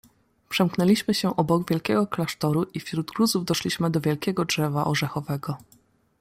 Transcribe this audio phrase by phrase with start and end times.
[0.49, 5.57] "Przemknęliśmy się obok wielkiego klasztoru i wśród gruzów doszliśmy do wielkiego drzewa orzechowego."